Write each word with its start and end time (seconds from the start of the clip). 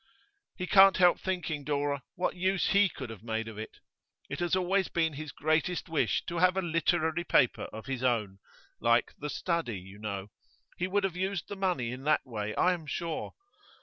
'He 0.55 0.65
can't 0.65 0.97
help 0.97 1.19
thinking, 1.19 1.63
Dora, 1.63 2.01
what 2.15 2.35
use 2.35 2.69
he 2.69 2.89
could 2.89 3.11
have 3.11 3.21
made 3.21 3.47
of 3.47 3.59
it. 3.59 3.77
It 4.31 4.39
has 4.39 4.55
always 4.55 4.87
been 4.87 5.13
his 5.13 5.31
greatest 5.31 5.89
wish 5.89 6.25
to 6.25 6.39
have 6.39 6.57
a 6.57 6.61
literary 6.63 7.23
paper 7.23 7.65
of 7.65 7.85
his 7.85 8.01
own 8.01 8.39
like 8.79 9.11
The 9.19 9.29
Study, 9.29 9.77
you 9.79 9.99
know. 9.99 10.29
He 10.79 10.87
would 10.87 11.03
have 11.03 11.15
used 11.15 11.49
the 11.49 11.55
money 11.55 11.91
in 11.91 12.01
that 12.05 12.21
way, 12.25 12.55
I 12.55 12.73
am 12.73 12.87
sure. 12.87 13.35